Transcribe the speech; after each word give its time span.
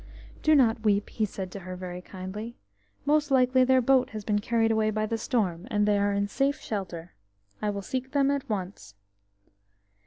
"Do 0.41 0.55
not 0.55 0.81
weep!" 0.81 1.09
he 1.11 1.25
said 1.25 1.51
to 1.51 1.59
her 1.59 1.75
very 1.75 2.01
kindly. 2.01 2.57
"Most 3.05 3.29
likely 3.29 3.63
their 3.63 3.81
boat 3.83 4.09
has 4.09 4.23
been 4.25 4.39
carried 4.39 4.71
away 4.71 4.89
by 4.89 5.05
the 5.05 5.15
storm, 5.19 5.67
and 5.69 5.87
they 5.87 5.99
are 5.99 6.11
in 6.11 6.27
safe 6.27 6.59
shelter. 6.59 7.13
I 7.61 7.69
will 7.69 7.83
seek 7.83 8.09
them 8.09 8.31
at 8.31 8.49
once." 8.49 8.95